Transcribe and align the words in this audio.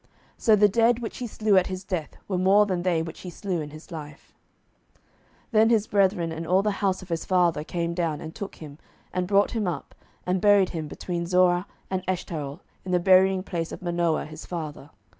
So 0.35 0.55
the 0.55 0.67
dead 0.67 0.97
which 0.97 1.17
he 1.19 1.27
slew 1.27 1.57
at 1.57 1.67
his 1.67 1.83
death 1.83 2.17
were 2.27 2.39
more 2.39 2.65
than 2.65 2.81
they 2.81 3.03
which 3.03 3.19
he 3.19 3.29
slew 3.29 3.61
in 3.61 3.69
his 3.69 3.91
life. 3.91 4.33
07:016:031 4.93 4.99
Then 5.51 5.69
his 5.69 5.85
brethren 5.85 6.31
and 6.31 6.47
all 6.47 6.63
the 6.63 6.71
house 6.81 7.03
of 7.03 7.09
his 7.09 7.23
father 7.23 7.63
came 7.63 7.93
down, 7.93 8.19
and 8.19 8.33
took 8.33 8.55
him, 8.55 8.79
and 9.13 9.27
brought 9.27 9.51
him 9.51 9.67
up, 9.67 9.93
and 10.25 10.41
buried 10.41 10.69
him 10.69 10.87
between 10.87 11.27
Zorah 11.27 11.67
and 11.91 12.03
Eshtaol 12.07 12.61
in 12.83 12.91
the 12.93 12.99
buryingplace 12.99 13.71
of 13.71 13.83
Manoah 13.83 14.25
his 14.25 14.43
father. 14.43 14.89